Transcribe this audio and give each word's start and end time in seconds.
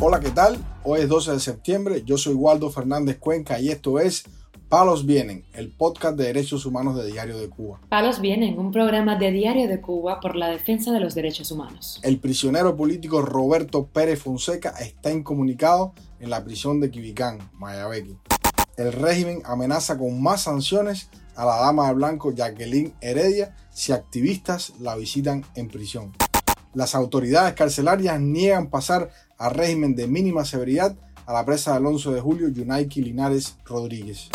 Hola, 0.00 0.20
¿qué 0.20 0.30
tal? 0.30 0.56
Hoy 0.84 1.00
es 1.00 1.08
12 1.08 1.32
de 1.32 1.40
septiembre, 1.40 2.04
yo 2.06 2.16
soy 2.18 2.32
Waldo 2.34 2.70
Fernández 2.70 3.18
Cuenca 3.18 3.58
y 3.58 3.70
esto 3.70 3.98
es 3.98 4.22
Palos 4.68 5.04
Vienen, 5.04 5.44
el 5.54 5.72
podcast 5.72 6.16
de 6.16 6.26
derechos 6.26 6.64
humanos 6.66 6.94
de 6.94 7.10
Diario 7.10 7.36
de 7.36 7.48
Cuba. 7.48 7.80
Palos 7.88 8.20
Vienen, 8.20 8.60
un 8.60 8.70
programa 8.70 9.16
de 9.16 9.32
Diario 9.32 9.66
de 9.66 9.80
Cuba 9.80 10.20
por 10.20 10.36
la 10.36 10.50
defensa 10.50 10.92
de 10.92 11.00
los 11.00 11.16
derechos 11.16 11.50
humanos. 11.50 11.98
El 12.04 12.20
prisionero 12.20 12.76
político 12.76 13.22
Roberto 13.22 13.86
Pérez 13.86 14.22
Fonseca 14.22 14.70
está 14.78 15.10
incomunicado 15.10 15.94
en 16.20 16.30
la 16.30 16.44
prisión 16.44 16.78
de 16.78 16.92
Quibicán, 16.92 17.50
Mayabeque. 17.54 18.14
El 18.76 18.92
régimen 18.92 19.42
amenaza 19.46 19.98
con 19.98 20.22
más 20.22 20.42
sanciones 20.42 21.10
a 21.34 21.44
la 21.44 21.56
dama 21.56 21.88
de 21.88 21.94
blanco 21.94 22.32
Jacqueline 22.32 22.94
Heredia 23.00 23.56
si 23.70 23.90
activistas 23.90 24.74
la 24.78 24.94
visitan 24.94 25.44
en 25.56 25.66
prisión. 25.66 26.12
Las 26.74 26.94
autoridades 26.94 27.54
carcelarias 27.54 28.20
niegan 28.20 28.68
pasar 28.68 29.10
a 29.38 29.48
régimen 29.48 29.96
de 29.96 30.06
mínima 30.06 30.44
severidad 30.44 30.94
a 31.24 31.32
la 31.32 31.44
presa 31.44 31.74
del 31.74 31.86
11 31.86 32.10
de 32.10 32.20
julio 32.20 32.48
Yunaiki 32.48 33.00
Linares 33.00 33.56
Rodríguez. 33.64 34.28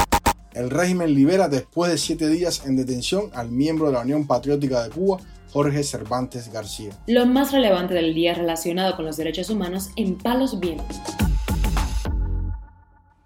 El 0.53 0.71
régimen 0.71 1.13
libera 1.13 1.47
después 1.47 1.91
de 1.91 1.97
siete 1.97 2.27
días 2.29 2.65
en 2.65 2.75
detención 2.75 3.29
al 3.33 3.51
miembro 3.51 3.87
de 3.87 3.93
la 3.93 4.01
Unión 4.01 4.25
Patriótica 4.25 4.83
de 4.83 4.89
Cuba, 4.89 5.19
Jorge 5.51 5.83
Cervantes 5.83 6.51
García. 6.51 6.97
Lo 7.05 7.27
más 7.27 7.51
relevante 7.51 7.93
del 7.93 8.15
día 8.15 8.33
relacionado 8.33 8.95
con 8.95 9.05
los 9.05 9.17
derechos 9.17 9.51
humanos 9.51 9.91
en 9.95 10.17
Palos 10.17 10.59
Vientos. 10.59 10.97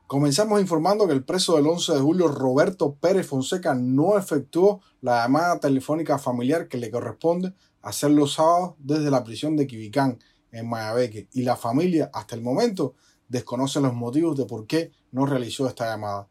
Comenzamos 0.05 0.61
informando 0.61 1.05
que 1.05 1.13
el 1.13 1.23
preso 1.23 1.57
del 1.57 1.67
11 1.67 1.93
de 1.93 1.99
julio, 1.99 2.27
Roberto 2.29 2.95
Pérez 2.95 3.27
Fonseca, 3.27 3.73
no 3.73 4.17
efectuó 4.17 4.81
la 5.01 5.23
llamada 5.23 5.59
telefónica 5.59 6.17
familiar 6.17 6.67
que 6.69 6.77
le 6.77 6.89
corresponde 6.89 7.53
hacer 7.87 8.11
los 8.11 8.33
sábados 8.33 8.75
desde 8.79 9.09
la 9.09 9.23
prisión 9.23 9.55
de 9.55 9.65
Quibicán, 9.65 10.17
en 10.51 10.69
Mayabeque, 10.69 11.27
y 11.33 11.43
la 11.43 11.55
familia, 11.55 12.09
hasta 12.13 12.35
el 12.35 12.41
momento, 12.41 12.95
desconoce 13.27 13.79
los 13.81 13.93
motivos 13.93 14.37
de 14.37 14.45
por 14.45 14.67
qué 14.67 14.91
no 15.11 15.25
realizó 15.25 15.67
esta 15.67 15.85
llamada. 15.85 16.27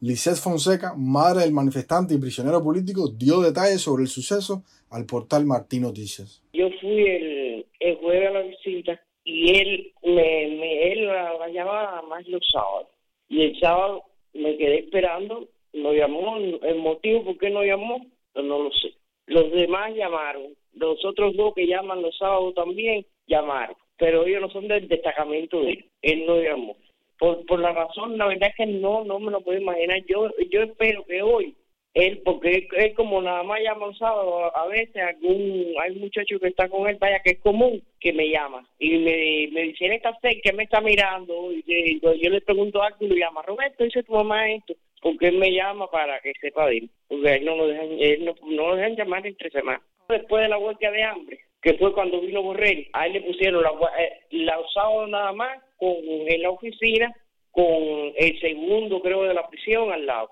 Lisette 0.00 0.36
Fonseca, 0.36 0.94
madre 0.96 1.42
del 1.42 1.52
manifestante 1.52 2.14
y 2.14 2.18
prisionero 2.18 2.62
político, 2.62 3.08
dio 3.08 3.40
detalles 3.40 3.80
sobre 3.80 4.02
el 4.02 4.08
suceso 4.08 4.62
al 4.90 5.06
portal 5.06 5.44
Martín 5.44 5.82
Noticias. 5.82 6.42
Yo 6.52 6.68
fui 6.80 7.06
el, 7.06 7.66
jueves 8.00 8.28
a 8.28 8.32
la 8.32 8.42
visita 8.42 9.00
y 9.24 9.50
él 9.58 9.92
me, 10.04 10.56
me 10.56 10.92
él 10.92 11.06
la, 11.06 11.48
llamaba 11.52 12.02
más 12.02 12.26
los 12.28 12.42
sábados. 12.52 12.88
Y 13.28 13.42
el 13.42 13.60
sábado 13.60 14.04
me 14.34 14.56
quedé 14.56 14.80
esperando, 14.80 15.48
no 15.72 15.92
llamó, 15.92 16.36
el 16.36 16.76
motivo 16.76 17.24
por 17.24 17.38
qué 17.38 17.50
no 17.50 17.64
llamó, 17.64 18.06
no 18.34 18.62
lo 18.62 18.70
sé. 18.70 18.94
Los 19.26 19.50
demás 19.52 19.94
llamaron, 19.94 20.54
los 20.74 21.04
otros 21.04 21.36
dos 21.36 21.54
que 21.54 21.66
llaman 21.66 22.02
los 22.02 22.16
sábados 22.16 22.54
también 22.54 23.04
llamaron, 23.26 23.76
pero 23.96 24.26
ellos 24.26 24.40
no 24.40 24.50
son 24.50 24.68
del 24.68 24.88
destacamento 24.88 25.62
de 25.62 25.70
él, 25.70 25.84
él 26.02 26.26
no 26.26 26.40
llamó 26.40 26.76
por, 27.18 27.44
por 27.46 27.60
la 27.60 27.72
razón, 27.72 28.16
la 28.16 28.26
verdad 28.26 28.48
es 28.50 28.56
que 28.56 28.66
no, 28.66 29.04
no 29.04 29.18
me 29.18 29.30
lo 29.30 29.40
puedo 29.40 29.58
imaginar. 29.58 30.02
Yo, 30.06 30.30
yo 30.50 30.62
espero 30.62 31.04
que 31.04 31.22
hoy 31.22 31.54
él, 31.94 32.22
porque 32.24 32.68
es 32.76 32.94
como 32.94 33.20
nada 33.20 33.42
más 33.42 33.60
llama 33.60 33.88
un 33.88 33.96
sábado, 33.96 34.56
a 34.56 34.66
veces 34.68 34.96
algún, 34.96 35.74
hay 35.82 35.96
muchacho 35.96 36.38
que 36.38 36.48
está 36.48 36.68
con 36.68 36.88
él, 36.88 36.96
vaya 37.00 37.20
que 37.24 37.30
es 37.30 37.38
común, 37.40 37.82
que 37.98 38.12
me 38.12 38.28
llama. 38.30 38.68
Y 38.78 38.98
me, 38.98 39.48
me 39.52 39.62
dice, 39.62 39.86
él 39.86 39.92
está 39.92 40.16
cerca, 40.20 40.52
me 40.52 40.64
está 40.64 40.80
mirando, 40.80 41.52
y 41.52 42.00
yo, 42.00 42.30
le 42.30 42.40
pregunto 42.40 42.82
algo 42.82 42.98
y 43.00 43.08
lo 43.08 43.16
llama, 43.16 43.42
Roberto, 43.42 43.82
dice 43.82 44.04
tu 44.04 44.12
mamá 44.12 44.48
esto, 44.50 44.74
porque 45.02 45.28
él 45.28 45.38
me 45.38 45.52
llama 45.52 45.90
para 45.90 46.20
que 46.20 46.32
sepa 46.40 46.66
de 46.66 46.78
él, 46.78 46.90
porque 47.08 47.34
él 47.34 47.44
no 47.44 47.56
lo 47.56 47.66
dejan, 47.68 47.88
él 47.98 48.24
no, 48.24 48.34
no 48.46 48.68
lo 48.68 48.76
dejan 48.76 48.96
llamar 48.96 49.26
entre 49.26 49.50
semanas. 49.50 49.82
Después 50.08 50.42
de 50.42 50.48
la 50.48 50.58
huelga 50.58 50.90
de 50.90 51.02
hambre, 51.02 51.40
que 51.60 51.74
fue 51.74 51.92
cuando 51.92 52.20
vino 52.20 52.42
Borrell, 52.42 52.88
a 52.92 53.06
él 53.06 53.14
le 53.14 53.20
pusieron 53.22 53.62
la, 53.62 53.70
eh, 53.98 54.20
la 54.30 54.56
sábados 54.72 55.08
nada 55.10 55.32
más 55.32 55.58
con, 55.76 55.94
en 56.00 56.42
la 56.42 56.50
oficina 56.50 57.14
con 57.50 58.12
el 58.16 58.40
segundo, 58.40 59.00
creo, 59.00 59.24
de 59.24 59.34
la 59.34 59.48
prisión 59.48 59.90
al 59.90 60.06
lado. 60.06 60.30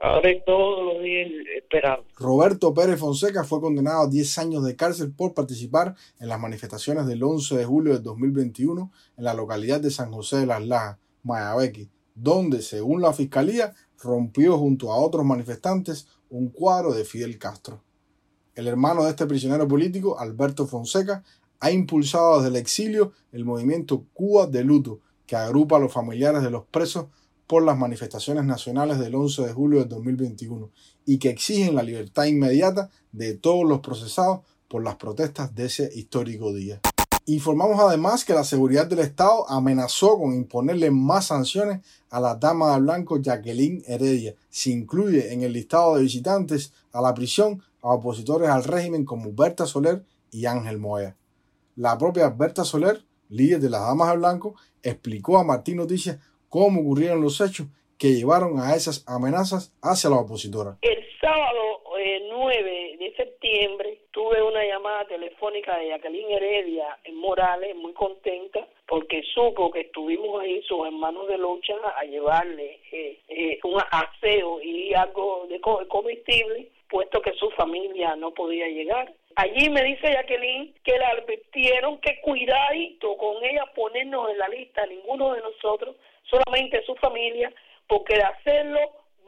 Ahora 0.00 0.28
es 0.28 0.44
todos 0.44 0.94
los 0.94 1.02
días 1.02 1.30
esperando. 1.56 2.04
Roberto 2.18 2.74
Pérez 2.74 2.98
Fonseca 2.98 3.44
fue 3.44 3.60
condenado 3.60 4.02
a 4.02 4.08
10 4.08 4.38
años 4.38 4.64
de 4.64 4.74
cárcel 4.74 5.12
por 5.16 5.34
participar 5.34 5.94
en 6.20 6.28
las 6.28 6.40
manifestaciones 6.40 7.06
del 7.06 7.22
11 7.22 7.56
de 7.56 7.64
julio 7.64 7.92
de 7.94 8.00
2021 8.00 8.90
en 9.16 9.24
la 9.24 9.34
localidad 9.34 9.80
de 9.80 9.90
San 9.90 10.10
José 10.10 10.38
de 10.38 10.46
las 10.46 10.66
Lajas, 10.66 10.98
Mayabeque, 11.22 11.88
donde, 12.14 12.62
según 12.62 13.02
la 13.02 13.12
fiscalía, 13.12 13.74
rompió 13.98 14.58
junto 14.58 14.92
a 14.92 14.96
otros 14.96 15.24
manifestantes 15.24 16.06
un 16.30 16.48
cuadro 16.48 16.92
de 16.92 17.04
Fidel 17.04 17.38
Castro. 17.38 17.82
El 18.54 18.68
hermano 18.68 19.04
de 19.04 19.10
este 19.10 19.26
prisionero 19.26 19.66
político, 19.66 20.18
Alberto 20.18 20.66
Fonseca, 20.66 21.24
ha 21.60 21.70
impulsado 21.70 22.36
desde 22.36 22.48
el 22.48 22.56
exilio 22.56 23.12
el 23.32 23.44
movimiento 23.44 24.04
Cuba 24.12 24.46
de 24.46 24.64
Luto, 24.64 25.00
que 25.26 25.36
agrupa 25.36 25.76
a 25.76 25.80
los 25.80 25.92
familiares 25.92 26.42
de 26.42 26.50
los 26.50 26.64
presos 26.66 27.06
por 27.46 27.62
las 27.62 27.76
manifestaciones 27.76 28.44
nacionales 28.44 28.98
del 28.98 29.14
11 29.14 29.42
de 29.46 29.52
julio 29.52 29.78
de 29.80 29.86
2021 29.86 30.70
y 31.06 31.18
que 31.18 31.30
exigen 31.30 31.74
la 31.74 31.82
libertad 31.82 32.24
inmediata 32.24 32.90
de 33.12 33.34
todos 33.34 33.68
los 33.68 33.80
procesados 33.80 34.40
por 34.68 34.82
las 34.82 34.96
protestas 34.96 35.54
de 35.54 35.66
ese 35.66 35.90
histórico 35.94 36.52
día. 36.52 36.80
Informamos 37.26 37.80
además 37.80 38.22
que 38.22 38.34
la 38.34 38.44
seguridad 38.44 38.86
del 38.86 38.98
Estado 38.98 39.48
amenazó 39.48 40.18
con 40.18 40.34
imponerle 40.34 40.90
más 40.90 41.28
sanciones 41.28 41.80
a 42.10 42.20
la 42.20 42.34
dama 42.34 42.74
de 42.74 42.82
blanco 42.82 43.18
Jacqueline 43.18 43.82
Heredia. 43.86 44.34
Se 44.50 44.68
incluye 44.68 45.32
en 45.32 45.42
el 45.42 45.54
listado 45.54 45.96
de 45.96 46.02
visitantes 46.02 46.74
a 46.92 47.00
la 47.00 47.14
prisión 47.14 47.62
a 47.80 47.94
opositores 47.94 48.50
al 48.50 48.64
régimen 48.64 49.06
como 49.06 49.32
Berta 49.32 49.64
Soler 49.64 50.02
y 50.30 50.44
Ángel 50.44 50.78
Moya. 50.78 51.16
La 51.76 51.96
propia 51.96 52.28
Berta 52.28 52.62
Soler, 52.62 53.00
líder 53.30 53.60
de 53.60 53.70
las 53.70 53.80
Damas 53.80 54.10
de 54.10 54.18
Blanco, 54.18 54.54
explicó 54.82 55.38
a 55.38 55.44
Martín 55.44 55.78
Noticias 55.78 56.18
cómo 56.50 56.82
ocurrieron 56.82 57.22
los 57.22 57.40
hechos 57.40 57.68
que 57.96 58.12
llevaron 58.12 58.60
a 58.60 58.74
esas 58.74 59.02
amenazas 59.06 59.72
hacia 59.80 60.10
la 60.10 60.16
opositora. 60.16 60.76
El 60.82 61.02
sábado 61.22 61.80
9 62.36 62.92
eh, 62.92 62.98
de 62.98 63.16
septiembre 63.16 64.03
tuve 64.14 64.40
una 64.40 64.64
llamada 64.64 65.04
telefónica 65.06 65.76
de 65.76 65.88
Jacqueline 65.88 66.30
Heredia 66.30 66.96
en 67.02 67.16
Morales, 67.16 67.74
muy 67.74 67.92
contenta, 67.92 68.64
porque 68.86 69.24
supo 69.34 69.72
que 69.72 69.80
estuvimos 69.80 70.40
ahí, 70.40 70.62
sus 70.62 70.86
hermanos 70.86 71.26
de 71.26 71.36
lucha, 71.36 71.74
a 71.96 72.04
llevarle 72.04 72.78
eh, 72.92 73.18
eh, 73.28 73.58
un 73.64 73.82
aseo 73.90 74.62
y 74.62 74.94
algo 74.94 75.48
de 75.48 75.60
comestible, 75.60 76.68
puesto 76.88 77.20
que 77.20 77.32
su 77.32 77.50
familia 77.50 78.14
no 78.14 78.30
podía 78.30 78.68
llegar. 78.68 79.12
Allí 79.34 79.68
me 79.68 79.82
dice 79.82 80.12
Jacqueline 80.12 80.72
que 80.84 80.96
le 80.96 81.04
advirtieron 81.06 81.98
que 81.98 82.20
cuidadito 82.20 83.16
con 83.16 83.42
ella 83.42 83.66
ponernos 83.74 84.30
en 84.30 84.38
la 84.38 84.46
lista, 84.46 84.86
ninguno 84.86 85.32
de 85.32 85.40
nosotros, 85.40 85.96
solamente 86.22 86.84
su 86.84 86.94
familia, 86.96 87.52
porque 87.88 88.14
de 88.14 88.22
hacerlo 88.22 88.78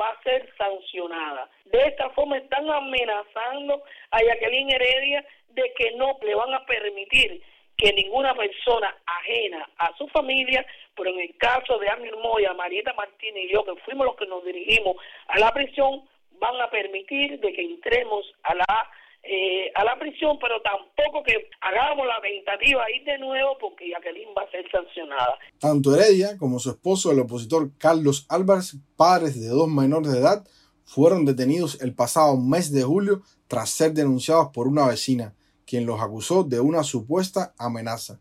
va 0.00 0.08
a 0.10 0.22
ser 0.22 0.48
sancionada. 0.56 1.48
De 1.64 1.78
esta 1.78 2.10
forma 2.10 2.38
están 2.38 2.70
amenazando 2.70 3.82
a 4.10 4.22
Jacqueline 4.22 4.70
Heredia 4.70 5.24
de 5.50 5.72
que 5.76 5.92
no 5.92 6.18
le 6.22 6.34
van 6.34 6.54
a 6.54 6.64
permitir 6.66 7.42
que 7.76 7.92
ninguna 7.92 8.34
persona 8.34 8.96
ajena 9.04 9.68
a 9.78 9.94
su 9.96 10.08
familia, 10.08 10.64
pero 10.94 11.10
en 11.10 11.20
el 11.20 11.36
caso 11.36 11.78
de 11.78 11.90
Amir 11.90 12.16
Moya, 12.16 12.54
Marieta 12.54 12.94
Martínez 12.94 13.44
y 13.44 13.52
yo, 13.52 13.64
que 13.64 13.76
fuimos 13.82 14.06
los 14.06 14.16
que 14.16 14.26
nos 14.26 14.44
dirigimos 14.44 14.96
a 15.28 15.38
la 15.38 15.52
prisión, 15.52 16.08
van 16.38 16.60
a 16.60 16.70
permitir 16.70 17.38
de 17.40 17.52
que 17.52 17.62
entremos 17.62 18.32
a 18.44 18.54
la 18.54 18.90
eh, 19.28 19.72
a 19.74 19.84
la 19.84 19.98
prisión, 19.98 20.38
pero 20.40 20.60
tampoco 20.62 21.22
que 21.24 21.48
hagamos 21.60 22.06
la 22.06 22.20
tentativa 22.20 22.84
ir 22.90 23.04
de 23.04 23.18
nuevo 23.18 23.58
porque 23.60 23.90
Jacqueline 23.90 24.28
va 24.36 24.42
a 24.42 24.50
ser 24.50 24.64
sancionada. 24.70 25.34
Tanto 25.58 25.94
Heredia 25.94 26.36
como 26.38 26.58
su 26.58 26.70
esposo, 26.70 27.10
el 27.10 27.20
opositor 27.20 27.70
Carlos 27.78 28.26
Álvarez, 28.28 28.76
padres 28.96 29.40
de 29.40 29.48
dos 29.48 29.68
menores 29.68 30.12
de 30.12 30.18
edad, 30.20 30.46
fueron 30.84 31.24
detenidos 31.24 31.80
el 31.82 31.94
pasado 31.94 32.36
mes 32.36 32.72
de 32.72 32.84
julio 32.84 33.22
tras 33.48 33.70
ser 33.70 33.92
denunciados 33.92 34.48
por 34.52 34.68
una 34.68 34.86
vecina, 34.86 35.34
quien 35.66 35.86
los 35.86 36.00
acusó 36.00 36.44
de 36.44 36.60
una 36.60 36.84
supuesta 36.84 37.52
amenaza. 37.58 38.20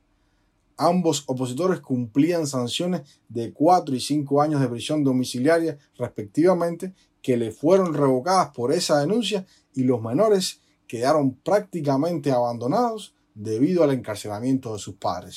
Ambos 0.77 1.23
opositores 1.27 1.79
cumplían 1.79 2.47
sanciones 2.47 3.21
de 3.29 3.53
cuatro 3.53 3.95
y 3.95 3.99
cinco 3.99 4.41
años 4.41 4.59
de 4.59 4.67
prisión 4.67 5.03
domiciliaria 5.03 5.77
respectivamente 5.97 6.93
que 7.21 7.37
le 7.37 7.51
fueron 7.51 7.93
revocadas 7.93 8.49
por 8.49 8.73
esa 8.73 8.99
denuncia 8.99 9.45
y 9.73 9.83
los 9.83 10.01
menores 10.01 10.61
quedaron 10.87 11.33
prácticamente 11.33 12.31
abandonados 12.31 13.13
debido 13.33 13.83
al 13.83 13.91
encarcelamiento 13.91 14.73
de 14.73 14.79
sus 14.79 14.95
padres. 14.95 15.35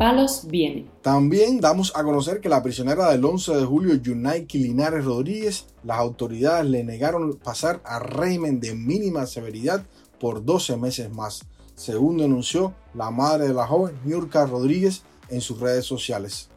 Palos 0.00 0.46
viene. 0.48 0.86
También 1.02 1.60
damos 1.60 1.94
a 1.94 2.02
conocer 2.02 2.40
que 2.40 2.48
la 2.48 2.62
prisionera 2.62 3.10
del 3.10 3.22
11 3.22 3.54
de 3.54 3.64
julio, 3.66 3.94
Yunaiki 3.96 4.58
Linares 4.58 5.04
Rodríguez, 5.04 5.66
las 5.84 5.98
autoridades 5.98 6.64
le 6.70 6.82
negaron 6.84 7.34
pasar 7.34 7.82
a 7.84 7.98
régimen 7.98 8.60
de 8.60 8.74
mínima 8.74 9.26
severidad 9.26 9.84
por 10.18 10.42
12 10.42 10.78
meses 10.78 11.10
más, 11.10 11.44
según 11.74 12.16
denunció 12.16 12.74
la 12.94 13.10
madre 13.10 13.48
de 13.48 13.52
la 13.52 13.66
joven, 13.66 13.94
Nurka 14.04 14.46
Rodríguez, 14.46 15.02
en 15.28 15.42
sus 15.42 15.60
redes 15.60 15.84
sociales. 15.84 16.48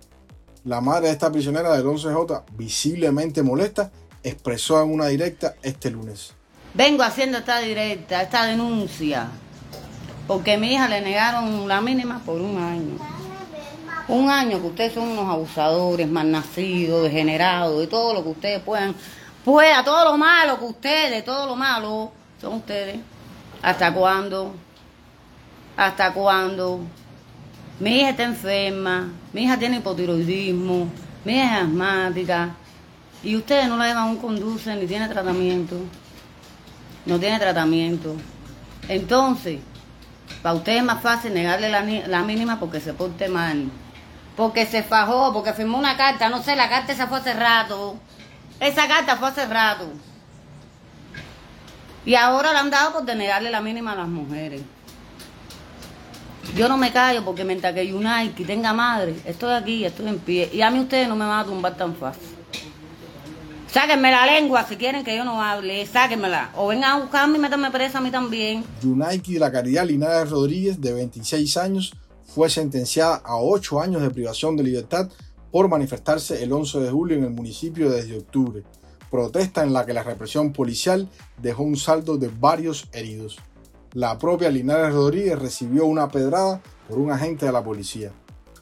La 0.64 0.80
madre 0.80 1.08
de 1.08 1.12
esta 1.12 1.30
prisionera 1.30 1.76
del 1.76 1.86
11J, 1.86 2.44
visiblemente 2.56 3.44
molesta, 3.44 3.92
expresó 4.24 4.82
en 4.82 4.92
una 4.92 5.08
directa 5.08 5.56
este 5.62 5.92
lunes. 5.92 6.34
Vengo 6.74 7.04
haciendo 7.04 7.38
esta 7.38 7.60
directa, 7.60 8.22
esta 8.24 8.46
denuncia, 8.46 9.28
Porque 10.28 10.54
a 10.54 10.58
mi 10.58 10.74
hija 10.74 10.88
le 10.88 11.02
negaron 11.02 11.68
la 11.68 11.82
mínima 11.82 12.20
por 12.26 12.42
un 12.42 12.58
año. 12.58 12.98
Un 14.08 14.30
año 14.30 14.60
que 14.60 14.68
ustedes 14.68 14.94
son 14.94 15.10
unos 15.10 15.30
abusadores, 15.30 16.08
malnacidos, 16.08 17.04
degenerados, 17.04 17.80
de 17.80 17.88
todo 17.88 18.14
lo 18.14 18.24
que 18.24 18.30
ustedes 18.30 18.62
puedan. 18.62 18.96
Pueda, 19.46 19.84
todo 19.84 20.12
lo 20.12 20.18
malo 20.18 20.58
que 20.58 20.66
ustedes, 20.66 21.24
todo 21.24 21.46
lo 21.46 21.56
malo, 21.56 22.12
son 22.40 22.54
ustedes. 22.56 23.00
¿Hasta 23.62 23.94
cuándo? 23.94 24.54
¿Hasta 25.78 26.14
cuándo? 26.14 26.80
Mi 27.80 28.00
hija 28.00 28.10
está 28.12 28.24
enferma, 28.24 29.12
mi 29.34 29.44
hija 29.44 29.58
tiene 29.58 29.78
hipotiroidismo, 29.78 30.88
mi 31.26 31.34
hija 31.34 31.58
es 31.58 31.64
asmática. 31.64 32.56
Y 33.24 33.36
ustedes 33.38 33.68
no 33.70 33.78
la 33.78 33.88
llevan 33.88 34.10
un 34.10 34.18
conduce 34.18 34.76
ni 34.76 34.86
tiene 34.86 35.08
tratamiento. 35.08 35.78
No 37.06 37.20
tiene 37.20 37.40
tratamiento. 37.40 38.16
Entonces, 38.90 39.60
para 40.42 40.56
ustedes 40.56 40.80
es 40.80 40.84
más 40.84 41.02
fácil 41.02 41.34
negarle 41.34 41.70
la, 41.70 41.82
la 41.82 42.24
mínima 42.24 42.60
porque 42.60 42.82
se 42.82 42.94
porte 42.94 43.30
mal. 43.30 43.70
Porque 44.36 44.66
se 44.66 44.84
fajó, 44.84 45.32
porque 45.32 45.54
firmó 45.54 45.78
una 45.78 45.96
carta. 45.96 46.30
No 46.30 46.44
sé, 46.44 46.56
la 46.56 46.70
carta 46.70 46.92
esa 46.92 47.08
fue 47.08 47.20
hace 47.20 47.34
rato. 47.34 47.98
Esa 48.60 48.88
carta 48.88 49.16
fue 49.16 49.30
hace 49.30 49.46
rato. 49.46 49.88
Y 52.06 52.16
ahora 52.16 52.52
la 52.52 52.60
han 52.60 52.70
dado 52.70 52.94
por 52.94 53.06
denegarle 53.06 53.50
la 53.50 53.62
mínima 53.62 53.94
a 53.94 53.96
las 53.96 54.08
mujeres. 54.08 54.62
Yo 56.56 56.68
no 56.68 56.78
me 56.78 56.92
callo 56.92 57.24
porque 57.24 57.46
mientras 57.46 57.74
que 57.74 57.94
United 57.94 58.46
tenga 58.46 58.74
madre, 58.74 59.16
estoy 59.26 59.54
aquí, 59.54 59.86
estoy 59.86 60.08
en 60.10 60.20
pie. 60.20 60.50
Y 60.52 60.62
a 60.62 60.70
mí 60.70 60.80
ustedes 60.80 61.08
no 61.08 61.16
me 61.16 61.26
van 61.26 61.40
a 61.40 61.46
tumbar 61.46 61.76
tan 61.76 61.96
fácil. 61.96 62.43
Sáquenme 63.74 64.12
la 64.12 64.26
lengua 64.26 64.66
si 64.68 64.76
quieren 64.78 65.04
que 65.04 65.18
yo 65.18 65.26
no 65.26 65.42
hable, 65.42 65.86
sáquenmela. 65.86 66.52
O 66.56 66.68
vengan 66.68 66.92
a 66.92 67.00
buscarme 67.00 67.38
y 67.38 67.42
métanme 67.42 67.72
presa 67.72 67.98
a 67.98 68.02
mí 68.02 68.12
también. 68.12 68.64
Yunaiki 68.82 69.34
de 69.34 69.40
la 69.40 69.52
Caridad 69.52 69.86
Linares 69.86 70.30
Rodríguez, 70.30 70.80
de 70.80 70.94
26 70.94 71.58
años, 71.58 71.94
fue 72.24 72.50
sentenciada 72.50 73.16
a 73.16 73.38
8 73.38 73.82
años 73.82 74.02
de 74.02 74.12
privación 74.12 74.56
de 74.56 74.64
libertad 74.64 75.10
por 75.52 75.68
manifestarse 75.70 76.44
el 76.44 76.54
11 76.54 76.80
de 76.80 76.92
julio 76.92 77.18
en 77.18 77.24
el 77.24 77.32
municipio 77.32 77.90
desde 77.90 78.18
octubre. 78.18 78.64
Protesta 79.10 79.64
en 79.64 79.74
la 79.74 79.86
que 79.86 79.94
la 79.94 80.04
represión 80.04 80.54
policial 80.54 81.10
dejó 81.42 81.64
un 81.64 81.78
saldo 81.78 82.18
de 82.18 82.30
varios 82.30 82.88
heridos 82.94 83.38
la 83.94 84.18
propia 84.18 84.50
Linares 84.50 84.92
Rodríguez 84.92 85.38
recibió 85.38 85.86
una 85.86 86.08
pedrada 86.08 86.64
por 86.90 86.98
un 86.98 87.12
agente 87.12 87.46
de 87.46 87.52
la 87.52 87.64
policía. 87.64 88.12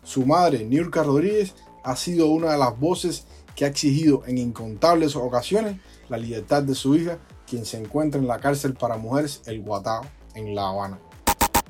Su 0.04 0.26
madre, 0.26 0.66
Niurka 0.66 1.04
Rodríguez, 1.04 1.56
ha 1.86 1.96
sido 1.96 2.28
una 2.28 2.52
de 2.52 2.58
las 2.58 2.78
voces 2.78 3.26
que 3.56 3.66
ha 3.66 3.70
exigido 3.70 4.24
en 4.26 4.38
incontables 4.38 5.16
ocasiones 5.16 5.78
la 6.10 6.18
libertad 6.18 6.64
de 6.64 6.76
su 6.76 6.96
hija, 6.96 7.20
quien 7.48 7.66
se 7.66 7.78
encuentra 7.78 8.20
en 8.20 8.28
la 8.28 8.40
cárcel 8.40 8.74
para 8.74 8.98
mujeres 8.98 9.42
El 9.46 9.62
Guatao, 9.62 10.04
en 10.36 10.56
La 10.56 10.70
Habana. 10.70 11.00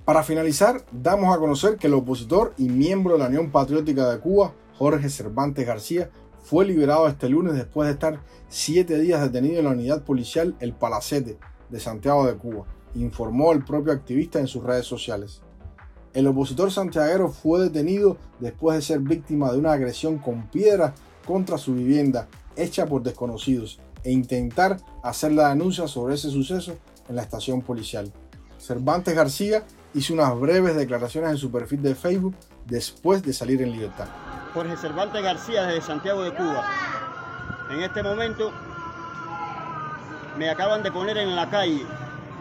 Para 0.05 0.23
finalizar, 0.23 0.85
damos 0.91 1.35
a 1.35 1.39
conocer 1.39 1.77
que 1.77 1.87
el 1.87 1.93
opositor 1.93 2.53
y 2.57 2.69
miembro 2.69 3.13
de 3.13 3.19
la 3.19 3.27
Unión 3.27 3.51
Patriótica 3.51 4.09
de 4.09 4.19
Cuba, 4.19 4.53
Jorge 4.77 5.09
Cervantes 5.09 5.65
García, 5.65 6.09
fue 6.43 6.65
liberado 6.65 7.07
este 7.07 7.29
lunes 7.29 7.53
después 7.53 7.87
de 7.87 7.93
estar 7.93 8.19
siete 8.49 8.99
días 8.99 9.21
detenido 9.21 9.59
en 9.59 9.65
la 9.65 9.71
unidad 9.71 10.03
policial 10.03 10.55
El 10.59 10.73
Palacete 10.73 11.37
de 11.69 11.79
Santiago 11.79 12.25
de 12.25 12.35
Cuba 12.35 12.65
informó 12.95 13.51
el 13.51 13.63
propio 13.63 13.93
activista 13.93 14.39
en 14.39 14.47
sus 14.47 14.63
redes 14.63 14.85
sociales. 14.85 15.41
El 16.13 16.27
opositor 16.27 16.71
santiaguero 16.71 17.29
fue 17.29 17.61
detenido 17.61 18.17
después 18.39 18.75
de 18.75 18.81
ser 18.81 18.99
víctima 18.99 19.51
de 19.51 19.59
una 19.59 19.71
agresión 19.71 20.17
con 20.17 20.47
piedra 20.49 20.93
contra 21.25 21.57
su 21.57 21.73
vivienda 21.73 22.27
hecha 22.55 22.85
por 22.85 23.03
desconocidos 23.03 23.79
e 24.03 24.11
intentar 24.11 24.77
hacer 25.03 25.31
la 25.31 25.49
denuncia 25.49 25.87
sobre 25.87 26.15
ese 26.15 26.29
suceso 26.29 26.77
en 27.07 27.15
la 27.15 27.21
estación 27.21 27.61
policial. 27.61 28.11
Cervantes 28.57 29.15
García 29.15 29.63
hizo 29.93 30.13
unas 30.13 30.37
breves 30.39 30.75
declaraciones 30.75 31.31
en 31.31 31.37
su 31.37 31.51
perfil 31.51 31.81
de 31.81 31.95
Facebook 31.95 32.35
después 32.65 33.23
de 33.23 33.33
salir 33.33 33.61
en 33.61 33.71
libertad. 33.71 34.07
Jorge 34.53 34.75
Cervantes 34.77 35.23
García 35.23 35.63
desde 35.63 35.81
Santiago 35.81 36.23
de 36.23 36.33
Cuba. 36.33 36.65
En 37.71 37.81
este 37.81 38.03
momento 38.03 38.51
me 40.37 40.49
acaban 40.49 40.83
de 40.83 40.91
poner 40.91 41.17
en 41.17 41.35
la 41.35 41.49
calle 41.49 41.85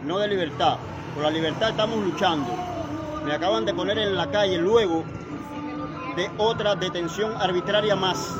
no 0.05 0.19
de 0.19 0.29
libertad. 0.29 0.77
Por 1.15 1.25
la 1.25 1.31
libertad 1.31 1.71
estamos 1.71 1.99
luchando. 1.99 2.49
Me 3.25 3.32
acaban 3.32 3.65
de 3.65 3.75
poner 3.75 3.99
en 3.99 4.17
la 4.17 4.31
calle 4.31 4.59
luego 4.59 5.05
de 6.17 6.31
otra 6.38 6.75
detención 6.75 7.32
arbitraria 7.41 7.94
más. 7.97 8.35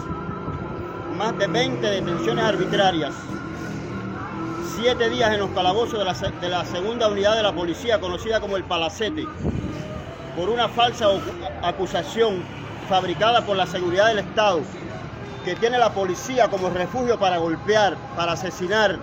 Más 1.20 1.37
de 1.37 1.49
20 1.49 1.87
detenciones 1.87 2.43
arbitrarias. 2.43 3.12
Siete 4.75 5.11
días 5.11 5.34
en 5.34 5.40
los 5.40 5.50
calabozos 5.50 5.99
de 5.99 6.05
la, 6.06 6.14
de 6.14 6.49
la 6.49 6.64
segunda 6.64 7.08
unidad 7.08 7.37
de 7.37 7.43
la 7.43 7.52
policía, 7.52 8.00
conocida 8.00 8.40
como 8.40 8.56
el 8.56 8.64
Palacete, 8.64 9.26
por 10.34 10.49
una 10.49 10.67
falsa 10.70 11.08
acusación 11.62 12.43
fabricada 12.88 13.44
por 13.44 13.58
la 13.58 13.67
seguridad 13.67 14.06
del 14.06 14.20
Estado, 14.20 14.62
que 15.44 15.55
tiene 15.56 15.76
la 15.76 15.93
policía 15.93 16.49
como 16.49 16.70
refugio 16.70 17.19
para 17.19 17.37
golpear, 17.37 17.99
para 18.17 18.32
asesinar, 18.32 18.99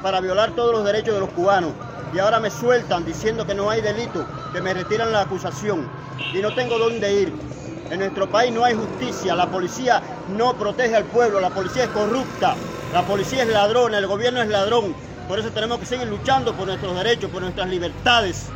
para 0.00 0.22
violar 0.22 0.52
todos 0.52 0.72
los 0.72 0.82
derechos 0.82 1.12
de 1.12 1.20
los 1.20 1.28
cubanos 1.28 1.72
y 2.14 2.18
ahora 2.20 2.40
me 2.40 2.48
sueltan 2.50 3.04
diciendo 3.04 3.46
que 3.46 3.54
no 3.54 3.68
hay 3.68 3.82
delito, 3.82 4.26
que 4.54 4.62
me 4.62 4.72
retiran 4.72 5.12
la 5.12 5.20
acusación 5.20 5.86
y 6.32 6.38
no 6.38 6.54
tengo 6.54 6.78
dónde 6.78 7.20
ir. 7.20 7.49
En 7.90 7.98
nuestro 7.98 8.30
país 8.30 8.54
no 8.54 8.64
hay 8.64 8.76
justicia, 8.76 9.34
la 9.34 9.50
policía 9.50 10.00
no 10.38 10.56
protege 10.56 10.94
al 10.94 11.06
pueblo, 11.06 11.40
la 11.40 11.50
policía 11.50 11.84
es 11.84 11.90
corrupta, 11.90 12.54
la 12.92 13.04
policía 13.04 13.42
es 13.42 13.48
ladrona, 13.48 13.98
el 13.98 14.06
gobierno 14.06 14.40
es 14.40 14.48
ladrón. 14.48 14.94
Por 15.26 15.40
eso 15.40 15.50
tenemos 15.50 15.80
que 15.80 15.86
seguir 15.86 16.06
luchando 16.06 16.54
por 16.54 16.68
nuestros 16.68 16.94
derechos, 16.94 17.32
por 17.32 17.42
nuestras 17.42 17.68
libertades, 17.68 18.46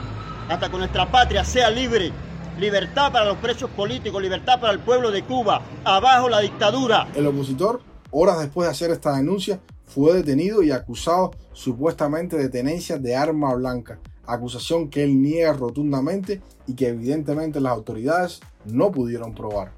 hasta 0.48 0.70
que 0.70 0.78
nuestra 0.78 1.10
patria 1.10 1.44
sea 1.44 1.68
libre. 1.68 2.12
Libertad 2.60 3.10
para 3.10 3.24
los 3.24 3.38
presos 3.38 3.68
políticos, 3.70 4.22
libertad 4.22 4.60
para 4.60 4.72
el 4.72 4.78
pueblo 4.78 5.10
de 5.10 5.24
Cuba, 5.24 5.62
abajo 5.82 6.28
la 6.28 6.38
dictadura. 6.38 7.08
El 7.16 7.26
opositor, 7.26 7.80
horas 8.12 8.38
después 8.38 8.68
de 8.68 8.70
hacer 8.70 8.92
esta 8.92 9.16
denuncia, 9.16 9.58
fue 9.84 10.14
detenido 10.14 10.62
y 10.62 10.70
acusado 10.70 11.32
supuestamente 11.52 12.36
de 12.36 12.48
tenencia 12.48 12.98
de 12.98 13.16
arma 13.16 13.52
blanca, 13.54 13.98
acusación 14.28 14.90
que 14.90 15.02
él 15.02 15.20
niega 15.20 15.54
rotundamente 15.54 16.40
y 16.68 16.74
que 16.74 16.88
evidentemente 16.88 17.60
las 17.60 17.72
autoridades 17.72 18.40
no 18.66 18.90
pudieron 18.92 19.34
probar. 19.34 19.72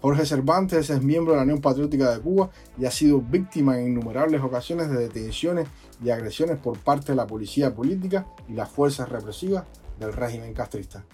Jorge 0.00 0.26
Cervantes 0.26 0.90
es 0.90 1.02
miembro 1.02 1.32
de 1.32 1.38
la 1.38 1.44
Unión 1.44 1.62
Patriótica 1.62 2.14
de 2.14 2.20
Cuba 2.20 2.50
y 2.78 2.84
ha 2.84 2.90
sido 2.90 3.22
víctima 3.22 3.78
en 3.78 3.86
innumerables 3.86 4.42
ocasiones 4.42 4.90
de 4.90 4.98
detenciones 4.98 5.66
y 6.04 6.10
agresiones 6.10 6.58
por 6.58 6.78
parte 6.78 7.12
de 7.12 7.16
la 7.16 7.26
policía 7.26 7.74
política 7.74 8.26
y 8.46 8.52
las 8.52 8.68
fuerzas 8.68 9.08
represivas 9.08 9.64
del 9.98 10.12
régimen 10.12 10.52
castrista. 10.52 11.04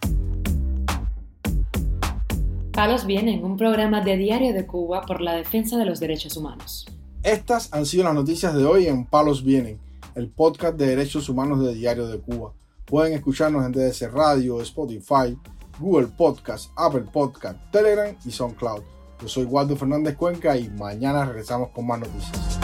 Palos 2.73 3.07
Vienen, 3.07 3.45
un 3.45 3.57
programa 3.57 4.00
de 4.00 4.17
Diario 4.17 4.55
de 4.55 4.67
Cuba 4.67 5.02
por 5.02 5.21
la 5.21 5.35
defensa 5.35 5.76
de 5.76 5.85
los 5.85 6.00
derechos 6.00 6.37
humanos. 6.37 6.87
Estas 7.23 7.73
han 7.73 7.85
sido 7.85 8.05
las 8.05 8.14
noticias 8.14 8.55
de 8.55 8.64
hoy 8.64 8.87
en 8.87 9.05
Palos 9.05 9.45
Vienen, 9.45 9.79
el 10.14 10.31
podcast 10.31 10.76
de 10.76 10.87
derechos 10.87 11.29
humanos 11.29 11.62
de 11.62 11.75
Diario 11.75 12.09
de 12.09 12.19
Cuba. 12.19 12.55
Pueden 12.87 13.12
escucharnos 13.12 13.64
en 13.64 13.73
DDC 13.73 14.11
Radio, 14.12 14.61
Spotify, 14.62 15.37
Google 15.81 16.09
Podcast, 16.09 16.71
Apple 16.77 17.07
Podcast, 17.13 17.59
Telegram 17.73 18.15
y 18.25 18.31
SoundCloud. 18.31 18.83
Yo 19.21 19.29
soy 19.29 19.45
Waldo 19.45 19.77
Fernández 19.77 20.17
Cuenca 20.17 20.57
y 20.57 20.71
mañana 20.71 21.25
regresamos 21.25 21.71
con 21.71 21.87
más 21.87 22.01
noticias. 22.01 22.60